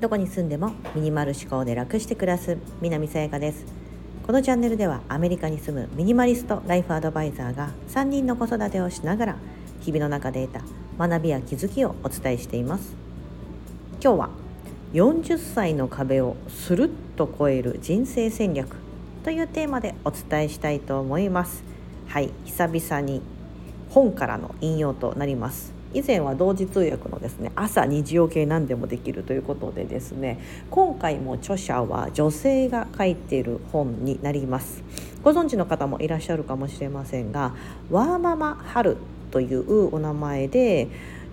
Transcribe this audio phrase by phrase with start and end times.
[0.00, 3.66] どこに住んでもミニマル思考で楽して暮らす南さやかです。
[4.26, 9.36] このチャンネルではアメリカに住むミニマリストライフアドバイザーが3人の子育てをしながら
[9.80, 12.94] 日々の中で得た学びや気づきをお伝えしています。
[14.02, 14.30] 今日は
[14.92, 18.76] 40歳の壁をスルッと超える人生戦略
[19.24, 21.64] というテーマでお伝えしたいと思います。
[22.08, 23.20] はい久々に
[23.90, 25.72] 本からの引用となります。
[25.94, 30.38] 以前は同時通訳のですね朝2時起き何でもできるということでですね
[30.70, 34.82] 今回も著者は女性が書いている本になります。
[35.22, 37.54] ご存知の方もいらっしゃるかもしれませんが
[37.90, 38.96] ワーママはる
[39.30, 40.88] というお名前で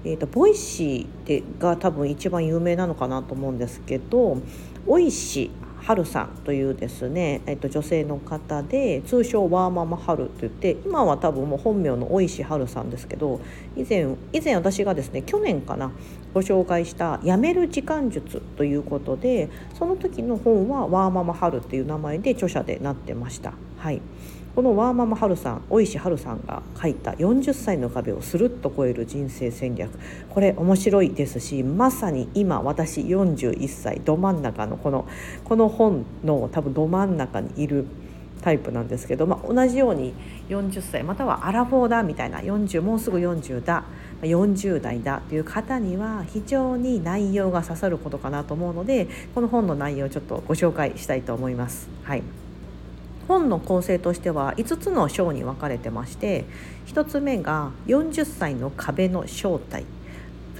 [0.05, 4.37] えーと、 Voicy が多分一番有名なのかなと思うんですけど
[4.85, 5.49] 大石
[5.85, 13.39] はるさんというですね、えっと、女性の方で通称ワーママはると言って今は多分もう本名の大石はるさんですけど
[13.77, 15.91] 以前以前私がですね去年かな
[16.33, 19.47] ご紹介した「やめる時間術」ということで
[19.77, 23.53] その時の本はワーママ春っていう名前で著者でなってました。
[23.77, 24.01] はい
[24.55, 29.91] このワーママハルさん大石春さんが書いた40歳の壁をスルッと超える人生戦略
[30.29, 35.07] これ面白いですしまさに今私41歳ど真ん中のこの
[35.43, 37.85] この本の多分ど真ん中にいる
[38.41, 40.13] タイプなんですけど、まあ、同じように
[40.47, 43.83] 40歳またはアラフォーだみたいな40もうすぐ40だ
[44.21, 51.89] 40代だという方には非常に内容が刺さることかなと思うのでこの本の内容をちょっとご紹介したいと思います。
[52.03, 52.44] はい
[53.27, 56.45] 本の構成としては5つの章に分かれてまして
[56.87, 59.85] 1つ目が40歳の壁の正体。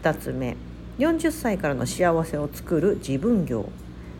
[0.02, 0.56] 2つ目
[1.00, 3.70] 40歳からの幸せを作る自分業。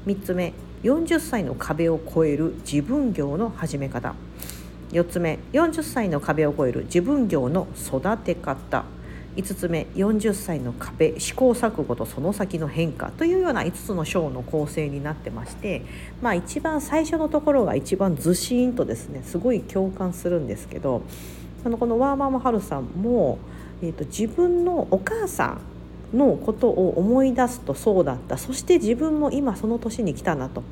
[0.06, 4.14] 3つ目40歳の壁を越える自分業の始め方。
[4.92, 8.86] 4つ目40歳の壁を越える自分業の育て方。
[9.36, 15.83] 5つ目40歳の壁試行錯誤とその先の変化というような5つの章の構成になってまして
[16.21, 21.02] まあ一番最初のところが一番ずしんとですねすごい共感するんですけど
[21.65, 23.39] あのこのワーママハルさんも、
[23.82, 25.58] えーと、自分のお母さ
[26.14, 30.64] んのことを思い出すとそうだったそして自分も今その年に来たなと。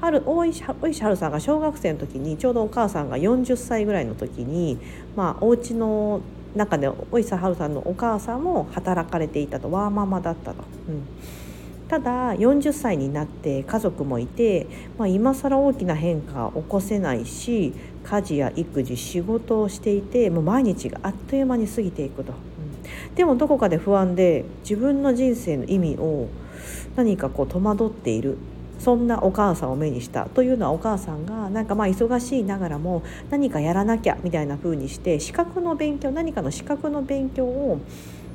[0.00, 4.78] 春大石大石春さんが小学生の時にちょうどお母さんが40歳ぐらいの時に、
[5.16, 6.20] まあ、お家の
[6.54, 9.70] 中でおいさはるさんのお母さんも働かれていたと。
[9.70, 10.64] ワーママだったと。
[10.88, 11.02] うん。
[11.88, 14.66] ただ40歳になって家族もいて、
[14.98, 17.72] まあ、今更大きな変化を起こせないし
[18.04, 26.28] 家事や育児仕事をしていてもう毎日があっという間に過ぎていくと、うん、でもどこかで不安で自分の人生の意味を
[26.94, 28.36] 何かこう戸惑っている。
[28.78, 37.80] そんなお母さんを目にしたというのはお母さんがなんかまあ忙しいながらも何かやらなきゃみたいな風にして資格の勉強何かの資格の勉強を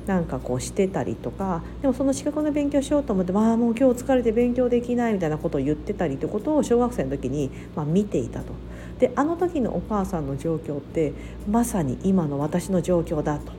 [0.06, 8.52] なんかこうしてたりとかでもその資格の勉強しようと思って「まあもう今日疲れて勉強できない」みたいなことを言ってたりということを小学生の時にまあ見ていたと。
[8.98, 11.12] であの時のお母さんの状況って
[11.50, 13.52] まさに今の私の状況だと。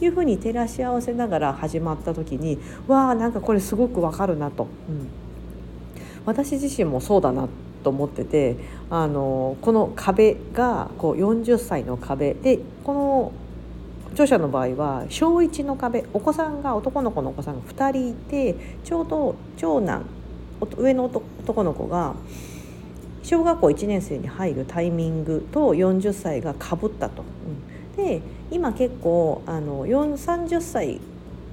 [0.00, 4.64] いうふうに照らし合わせながら始まった時にわあなんかこれすごくわかるなと。
[4.88, 5.23] うん
[6.26, 7.48] 私自身もそうだな
[7.82, 8.56] と思ってて
[8.90, 12.34] あのこの壁がこう40歳の壁。
[12.34, 13.32] でこの
[14.12, 16.04] 著者の場合は小1の壁。
[16.12, 18.54] お子さんが男の子のお子さんが2人いて
[18.84, 20.04] ちょうど長男
[20.76, 22.14] 上の男の子が
[23.22, 27.24] 小学校1年生に入るタイミングと40歳がかぶったと。
[27.96, 31.00] で今結構あの30歳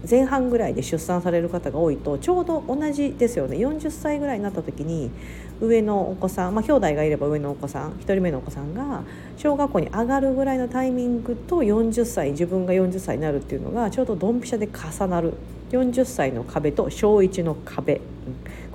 [0.09, 3.57] 前半ぐらいで出産される方が多いとちょうど同じですよね。
[3.57, 5.11] 40歳ぐらいになった時に
[5.59, 9.03] 上のお子さん、まあ、兄弟がいれば上のお子さん1人目のお子さんが
[9.37, 15.33] 小学校に上がるぐらいのタイミングと40歳自分が40歳になるっていうのがちょうどドンピシャで重なる。
[15.71, 18.01] 40歳の壁と小1の壁。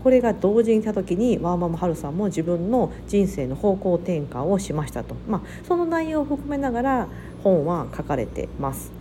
[0.03, 7.09] これが同時にいた時にワーママハルさんも自分の人生の方向転換をしましたと、まあ、その内容を含めながら
[7.42, 8.92] 本は書かれてます。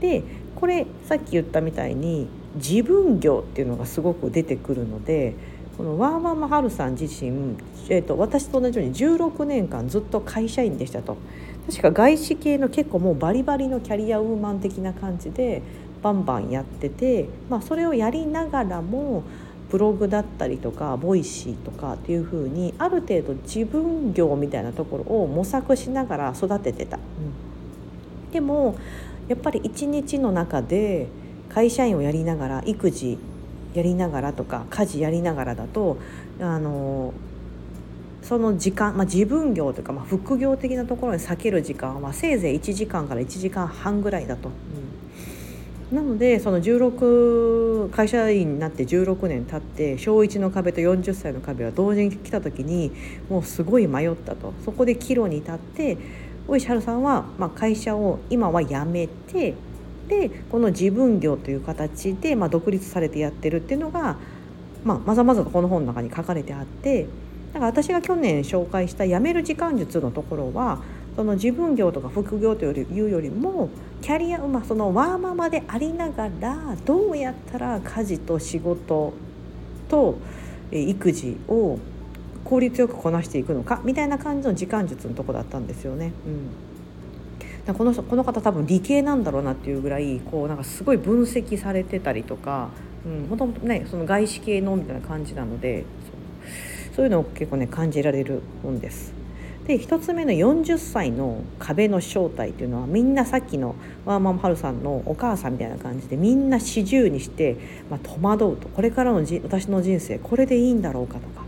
[0.00, 0.22] で
[0.56, 5.34] これさっき言ったみたいに自分業っていうのがすごく出てくるので
[5.76, 7.56] このワーママはるさん自身、
[7.88, 11.16] えーと、私と同じように16年間ずっと会社員でしたと
[11.66, 15.62] 確か外資系の結構もうバリバリのキャリアウーマン的な感じで
[16.02, 19.24] バンバンやってて、まあ、それをやりながらも
[19.70, 26.98] ブログだったりとか Voicy とかっていう風にある程度自分業みたいなところを模索しながら育ててた。
[26.98, 27.00] う
[28.28, 28.76] ん、でも
[29.28, 31.08] やっぱり一日の中で
[31.48, 33.18] 会社員をやりながら育児
[33.74, 35.98] やりながらとか家事やりながらだと
[36.40, 37.12] あの
[38.22, 44.50] その時間、まあ、自分業というか、まあ、副業的なところに避ける時間はせいぜい1時間から1時間半ぐらいだと。
[45.90, 52.92] うん、なのでその16会社員になって16年経って小1の壁と40歳の壁は同時に来た時に
[53.28, 55.98] もうすごい迷ったとそこで岐路に立って
[56.46, 59.54] 大石春さんは、まあ、会社を今は辞めて
[60.08, 64.18] でこの自分業という形で、まあ、独立されてやってるっていうのが、
[64.84, 67.06] まあ、まざまざとこの本の中に書かれてあって
[67.54, 70.82] だから私が去年紹介した「辞める時間術」のところは
[71.16, 73.70] その自分業とか副業というよりも
[74.02, 79.14] キャリア、まあ、そのワーママでありながらどうやったら家事と仕事
[79.88, 80.18] と
[80.72, 81.78] 育児を
[82.44, 86.12] 効率よくこなしていくのかみたいな感じの時間術のとこだったんですよね。
[87.66, 92.68] うん、このこの方多分理系なんだろうなっていうぐらいこうなんかすごい分析されてたりとか
[93.28, 95.84] もともとねその外資系のみたいな感じなので
[96.94, 99.24] そういうのを結構ね感じられる本です。
[99.66, 107.56] で1つ目の40歳の壁の正体っていうのはみんなさっきのワーマンハルさんのお母さんみたいな感じでみんな四十にして、
[107.90, 111.43] まあ、戸惑うとこれからのじ私の人生これでいいんだろうかとか、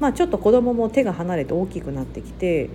[0.00, 2.70] まあ、ちょっと子供も手が離れて大きくなってきて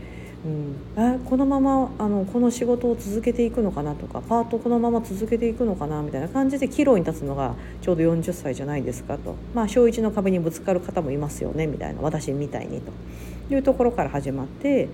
[0.45, 12.91] うん、えこのままあのこの仕事を続けていくのかなとかパートこのまま続けていくのかなみたいな感じで岐路に立つのがちょうど40歳じゃないですかと、まあ、小1の壁にぶつかる方もいますよねみたいな私みたいにと。
[13.49, 14.87] いうところから始まって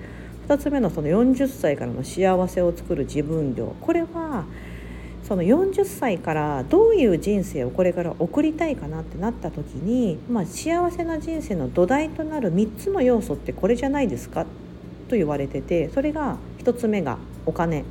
[0.48, 4.46] 2つ目のその40歳からの幸せを作る自分量これは
[5.30, 14.46] その40歳からどういう人生をこれから送りたいかなってなった時に、まあ、幸せな人生の土台となる3つの要素ってこれじゃないですか？
[15.08, 17.86] と言われててそれが1つ目がお金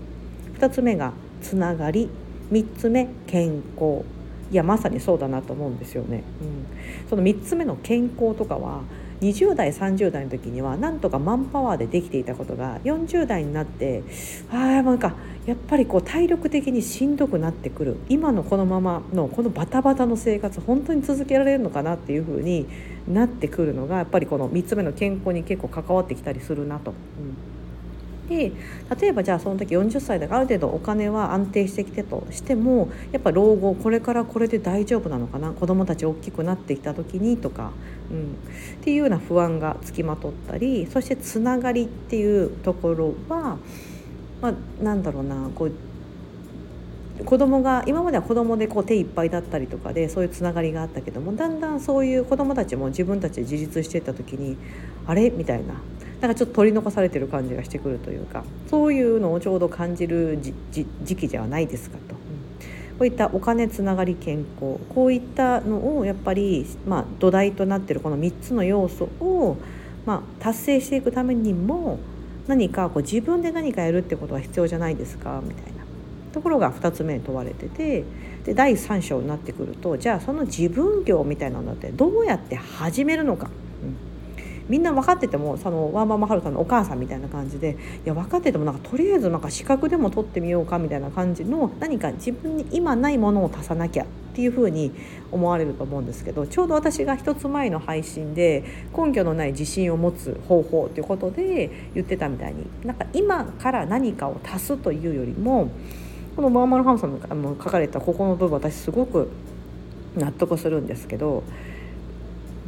[0.59, 2.11] 2つ目がつながり
[2.51, 4.03] 3つ目健康。
[4.51, 6.25] いやまさにそうだなと思うんですよね。
[6.41, 8.81] うん、その3つ目の健康とかは
[9.21, 14.03] 20代30代の時にはなんとかマンパワーでできていたことが40代になって
[14.51, 15.15] ああなんか
[15.47, 22.67] やっぱりこう体力的にしんどくなってくる今のこのままのこのバタバタの生活本当に続けられるのかなっていうふうに
[23.09, 26.91] なってくるのがやっぱりこの3つ目の健康に結構関わってきたりするなと。
[26.91, 27.58] うん
[28.29, 28.53] で
[29.01, 35.53] 例えばじゃあその時40歳である程度お金は安定してきてとしてもやっぱ老後これからこれで大丈夫なのかな？
[35.53, 37.73] 子どもたち大きくなってきた時にとか、
[38.11, 38.23] うん、
[38.81, 43.57] っていうような不安がつきまとったりそしてつながりっていうところは、
[44.43, 45.73] まあ、なんだろうなこう
[47.25, 54.57] 子供が今までは子供でこう手いっぱいだったりとかでそういうつながりがあったけどもだんだんそういう子供たちも自分たちで自立していった時に
[55.07, 55.31] あれ？
[55.31, 55.75] みたいな。
[56.21, 62.21] なんかちょっと取り残されてる感じがしてくるというかそういうのをちょうど感じる時期ではないですかと、こ
[63.01, 69.57] ういったお金つながり健康こういったのをやっぱり、まあ、土台となってるこの3つの要素を、
[70.07, 71.99] まあ、達成していくためにも
[72.49, 75.85] 何かこう自分で何かやるってことは必要じゃないですかみたいな
[76.33, 78.05] ところが2つ目に問われてて
[78.45, 83.51] で第3章になってくるとじゃあその自分業みたいなのってどうやって始めるのか。
[84.69, 94.93] みんな分かっててもそのワーママハルさんのお母さんみたいな感じでいや分かっててもなんかとりあえずなんか資格でも取ってみようかみたいな感じの何か自分に今ないものを足さなきゃっていうふうに
[95.33, 98.65] 思われると思うんですけどちょうど私が一つ前の配信で
[98.97, 105.71] 根拠のない自信を持つ方法ということで言ってたみたいになんか今から何かを足すというよりも
[106.37, 109.29] このマーマルハムさんの書かれたここの部分私すごく
[110.15, 111.43] 納得するんですけど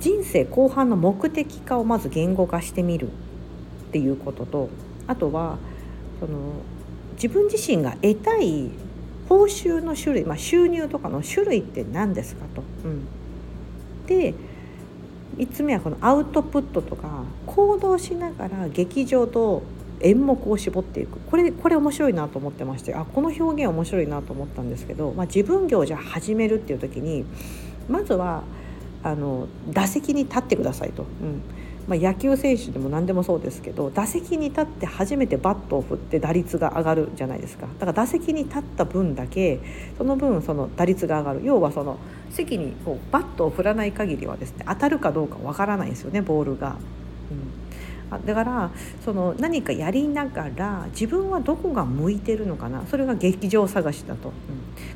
[0.00, 4.69] 人生後半の目的化をまず言語化してみるっていうことと
[5.07, 5.59] あとは
[6.19, 6.38] その
[7.14, 8.71] 自分自身が得たい
[9.28, 12.62] 報酬の種類、まあ、収入とかの種類って何ですかと。
[12.85, 13.07] うん、
[14.07, 14.35] で
[15.37, 19.62] 3つ目はこのアウトプットとか行動しながら劇場と
[20.00, 27.25] 演目を絞っていくこれこれ面白いなと思ってましてあこの表現面白いなと思ったんですけど、まあ、自分業じゃ始めるっていう時に
[27.88, 28.42] まずは
[29.02, 31.42] あの打席に立ってくださいと、うん。
[31.88, 37.66] まあ、野球選手でも何でもそうですけど打席に立って初めてバットを振って打率が上がるじゃないですか。
[37.66, 39.59] だから打席に立った分だけ
[39.99, 41.40] その分その打率が上がる。
[41.42, 41.99] 要はその
[42.30, 46.76] 席にこうバットを振らない限りはですね当たるかどうかわからないんですよねボールが。
[48.19, 48.71] だから
[49.05, 52.83] その何かやりながら自分はどこが向いてるのかな。
[52.87, 54.35] それが劇場探しだと、うん、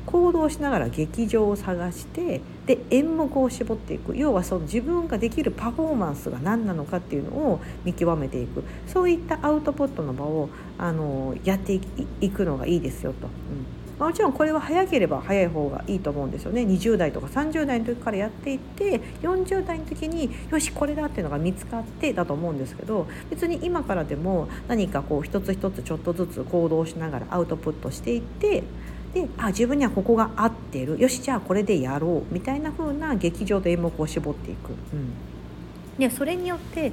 [0.05, 4.17] 行動しながら劇場を探してで演目を絞っていく。
[4.17, 8.63] 要はその自分ができるパフォーマンスが何なのかっていうのを見極めていく。
[8.87, 11.79] そういったアウトプットの場をあのやって
[12.21, 13.27] いくのがいいですよと。
[13.27, 13.74] うん。
[13.99, 16.61] まあ、もちろんこれは早ければ早い方がいいと思うんですよね。
[16.61, 28.63] 20代とか30代の時からやっていって40代の時によしこれだっていうのが見つかってだと思うんですけど別に今からでも何かこう一つ一つちょっとずつ行動しながらアウトプットしていって
[29.13, 30.99] であ自分にはここが合ってる。
[30.99, 32.33] よしじゃあこれでやろう。
[32.33, 34.71] みたいな風な劇場で演目を絞っていく。
[34.71, 35.13] うん。
[35.97, 36.91] でそれによって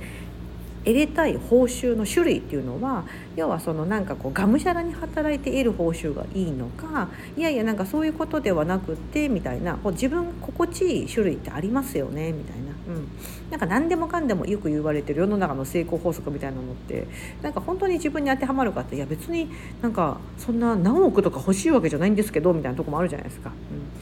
[0.84, 3.04] 得れたい報酬の種類っていうのは
[3.36, 13.08] 要はそのなんかこうがむしゃらに働いて得る報酬がいいのかいやいやなんかそういうことではなくってみたいなこう自分心地いい種類ってありますよねみたいな、うん、
[13.50, 17.06] なんか何でもかんでもよく言われてる世の中の成功法則みたいなのって
[17.42, 23.50] なんか本当に自分に当てはまるかっていや別になんかそんな何億とか欲しいわけじゃないんですけどみたいなとこもあるじゃないですか。
[23.50, 23.52] う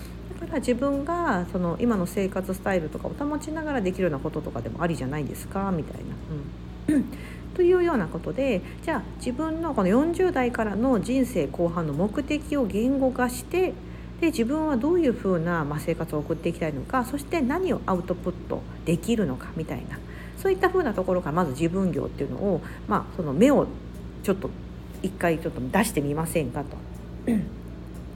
[0.07, 0.21] ん
[0.51, 6.01] から自分がその今の生活スタイルとかを保ちながらできるようなこととかでもありじゃないですかみたいな。
[6.03, 6.70] うん
[7.55, 13.75] というようなことでじゃあ自分のこの40代からの人生後半の目的を言語化して
[14.21, 19.99] で自分はどういうふうな、生活を送っていきたいのかそして何をアウトプットできるのかみたいな
[20.37, 23.67] そういったふうなところからまず自分業っていうのを、まあ、その目を
[24.23, 24.51] ちょっと
[25.03, 26.77] 一回ちょっと出してみませんかと。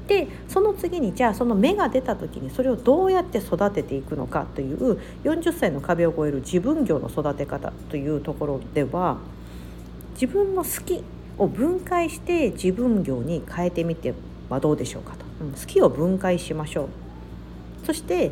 [0.07, 9.19] でその次にじゃあその芽が出た時にそれをどうやって育てていくのかという40歳の壁を越える自分業の育て方というところでは
[10.13, 11.03] 自分の好き
[11.39, 14.15] を分解して自分業に変えてみて
[14.49, 16.89] はどうでしょうかと、うん、好きを分解しましょう。
[17.87, 18.31] そして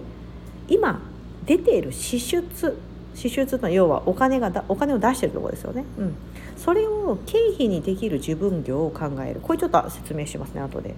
[0.68, 1.00] 今
[1.46, 2.78] 出ている支出
[3.14, 6.14] 支出というのは要はお金がお金を出してるところですよね、うん、
[6.62, 9.40] それを経費にできる自分業を考える。
[9.40, 10.94] これちょっと説明しますね後で。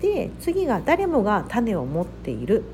[0.00, 2.64] で次が誰もが種を持っている。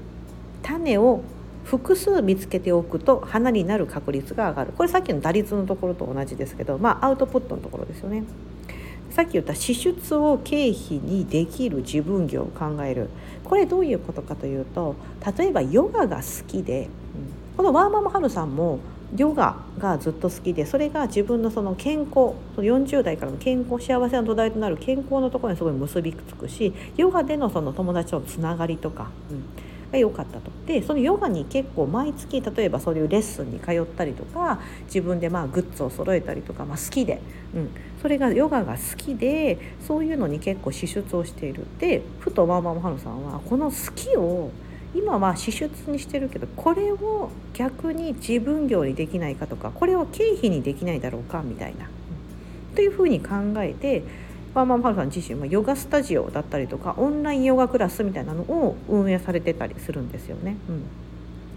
[0.62, 1.22] 種を
[1.64, 4.72] 複数見つけておくと花になる確率が上がる。
[4.72, 8.25] これさっきの打率のところと同じですけどまあアウトプットのところですよね。
[9.11, 13.08] さっき言った支出を経費にできる自分業を考える。
[13.44, 14.96] これどういうことかというと
[15.38, 16.88] 例えばヨガが好きで、
[17.56, 18.80] このワーママハルさんも
[19.16, 29.45] ヨガがずっと好きでそれが自分のその健康その40代からの健康幸せの土台となる健康のところにすごい結びつくしヨガでのその友達とのつながりとか、うん、
[29.92, 30.50] が良かったと。
[30.66, 37.21] でそのヨガに結構毎月例えばそういうレッスンに通ったりとか自分でまあグッズを揃えたりとか、まあ、好きで、
[37.54, 44.50] うん、それがヨガが好きでそういうのに結構支出をしているでふとワーマーマハルさんはこの好きを
[44.94, 54.02] 今は支出にしてるけどこれを逆に自分業にできないかとかこれを経費にできないだろうかみたいな、うん、というふうに考えて
[54.54, 60.56] ワーマンパルさん自身はヨガスタジオだったりとかオンラインヨガクラスみたいなのを運営されてたりするんですよね。
[60.68, 60.82] うん、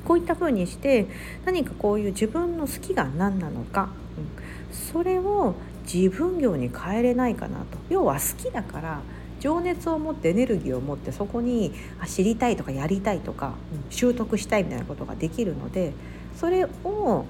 [0.05, 1.07] こういったふうにして
[1.43, 5.55] 何かこういう自分の好きが何なのか、うん、それを
[5.91, 7.77] 自分業に変えれないかなと。
[7.89, 9.01] 要は好きだから
[9.39, 11.73] 情熱を持ってエネルギーを持ってそこに
[12.07, 13.53] 知りたいとかやりたいとか
[13.89, 15.93] 習得したいみたいなことができるので
[16.35, 17.25] それを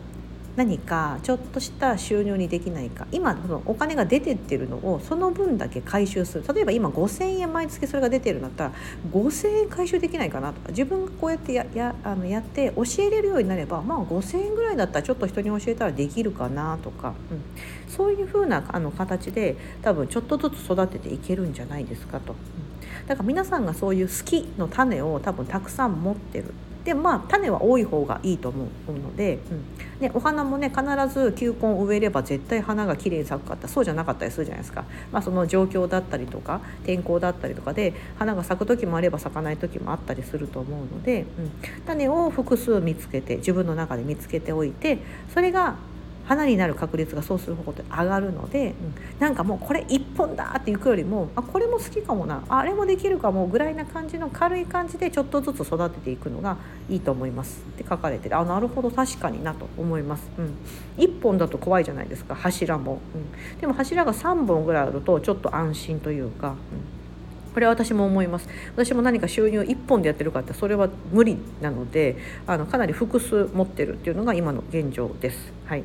[0.55, 3.07] 何かちょっとした収入にできないか。
[3.11, 6.45] 今そのお金が出てってるのをその分だけ回収する。
[6.53, 8.73] 例えば今5,000円毎月それが出てるんだったら
[9.11, 10.69] 5,000円回収できないかなとか。
[10.69, 17.43] 自分がこうやってややあのやって教えれるようになればまあ5,000円ぐらいだったらちょっと人に教えたらできるかなとか、うん、
[17.91, 22.33] そういうふうなあの形で多分ちょっとずつ育てていけるんじゃないですかと。
[22.33, 26.53] うん、だから皆さんがそういう好きの種を多分たくさん持ってる。
[26.85, 29.84] でまあ種は多い方がいいと思うので、うん。
[29.99, 41.51] ね、お花もね必ず球根を植えれば絶対花が綺麗に咲くかったそうじゃなかったりするじゃないですか、まあ、その状況だったりとか天候だったりとかで花が咲く時もあれば咲かない時もあったりすると思うので、うん、
[41.85, 44.99] 種を複数見つけて自分の中で見つけておいて
[45.33, 45.75] それが
[46.25, 48.75] 花になる確率がそうすることで上がるので、うん、
[49.19, 52.43] なんかもうこれ一本だっていくよりもあこれも好きかもな。
[52.49, 56.57] あれもできるかもぐらいな感じの軽い感じでちょっとずつ育てていくのが
[56.89, 57.61] いいと思います。
[57.61, 60.57] って書かれててあなるほど確かになと思います、うん、
[60.97, 66.55] 1本だと怖いじゃないですか柱も、うん、でも柱が3本ぐらいあるとちょっと安心というか、うん。
[67.55, 75.53] これは私も思います私も何か収入1本でやってるかってそれは無理なのであのかなり複数持ってるっていうのが今の現状です。
[75.65, 75.83] はい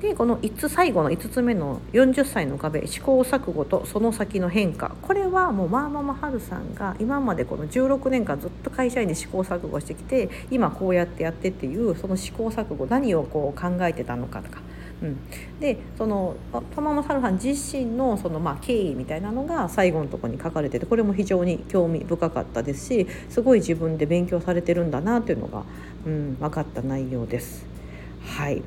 [0.00, 14.58] でこの5つ最後の5つ目の40歳の壁試行錯誤とその先の変化これはもうマーママハルさんが今までこの16年間ずっと会社員で試行錯誤してきて今こうやってやってっていうその試行錯誤何をこう考えてたのかとか。
[15.02, 15.18] うん、
[15.60, 25.64] でそのマママハルさん自身のそのまあ経緯みたいなのが最後のとこに書かれててこれも非常に興味深かったですしすごい自分で勉強されてるんだなというのが、
[26.06, 27.66] うん、分かった内容です。
[28.24, 28.62] はい。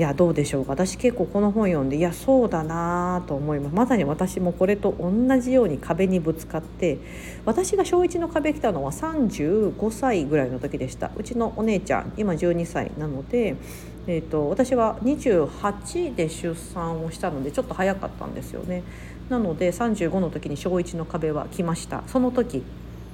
[0.00, 0.72] いやどうでしょうか。
[0.72, 3.76] 私結構この本読んでいやそうだなと思います。
[3.76, 6.96] まさに私もこれと同じように壁にぶつかって
[7.44, 11.10] 私が小1の壁来たのは35歳ぐらいの時でした。
[11.18, 13.56] うちのお姉ちゃん今12歳なので、
[14.06, 18.82] えーと、私は28で出産をしたのでちょっと早かったんですよね。
[19.28, 22.02] なので35の時に小1の壁は来ました。
[22.06, 22.62] その時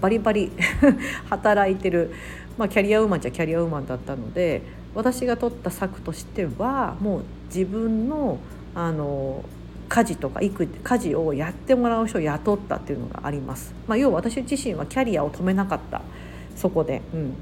[0.01, 0.53] バリバリ
[1.29, 2.13] 働いてる、
[2.59, 4.63] まあ、キャリアウーマンじゃキャリアウーマンだったので
[4.95, 8.39] 私が取った策としてはもう自分の
[8.75, 9.43] あの
[9.89, 13.73] 家事とか育児家事をやってもらう人を雇ったっていうのがあります。
[13.87, 16.03] まあ、要は私自身はキャリアを止めなかった。
[16.57, 17.35] そこで、うん、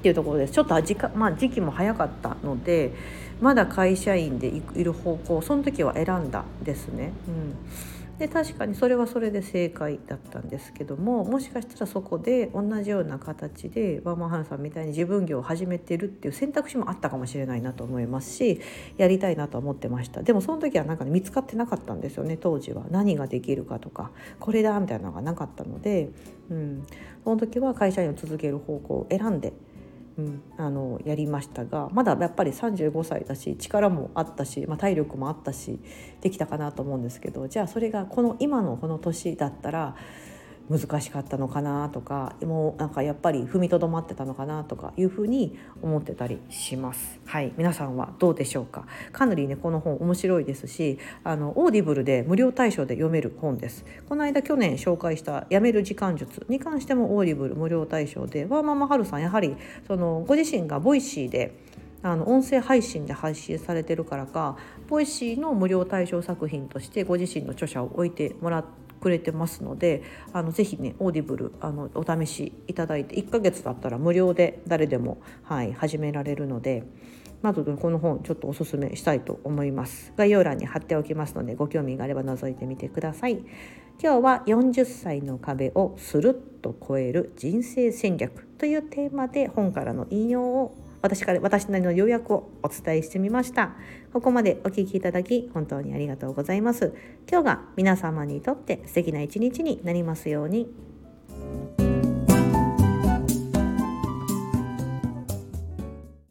[0.00, 0.54] っていうところです。
[0.54, 2.92] ちょっと時間、まあ、時期も早かったので
[3.40, 7.12] まだ会社員でいる方向その時は選んだですね。
[7.28, 7.54] うん。
[8.20, 18.60] で確かにそれはそれで正解だったんですけどももしかしたらそこで同じような形でワーマンハンさんみたいに自分業を始めてるっていう選択肢もあったかもしれないなと思いますし
[18.98, 20.22] やりたいなと思ってました。
[20.22, 22.84] でもその時はなんか、ね、見つかってなかったんですよね当時は。
[22.90, 26.10] 何ができるかとかこれだみたいなのがなかったので、
[26.50, 26.86] うん、
[27.24, 29.54] その時は会社員を続ける方向を選んで
[30.20, 35.80] うん、あのやりましたがまだやっぱり35歳だし力もあったし、まあ、体力もあったし
[36.20, 39.96] できたかなと思うんですけどじゃあそれがこの今のこの年だったら
[40.68, 47.20] 難しかったのかなとかもうなんかやっぱり踏みとどまってたのかなとかいうふうに思ってたりします。
[47.24, 48.86] はい皆さんはどうでしょうか？
[49.12, 53.84] かなりねこの本面白いですしあの Audible で無料対象で読める本です。
[54.08, 61.56] この間去年紹介した「やめる時間術」に関しても Audible 無料対象でワーママはるさんやはりそのご自身が Voicy で
[62.02, 64.56] あの音声配信で配信されてるからか
[64.88, 70.02] Voicy の無料対象作品としてご自身の著書を置いてもらってくれてますので
[70.32, 76.84] あのぜひね Audible あのお試しいただいて1ヶ月だったら無料で誰でも、はい、始められるので
[77.42, 80.12] まずこの本ちょっとおすすめしたいと思います。
[80.16, 83.38] 概要欄に貼っておきますのでご興味があれば覗いてみてください。
[84.02, 93.72] 今日は40歳の壁をスルッと超える人生戦略というテーマで本からの引用を私から私なりの要約をお伝えしてみました。
[94.12, 96.92] ここまでお聞きいただき本当にありがとうございます。
[97.30, 100.72] 今日が皆様にとって素敵な一日になりますように。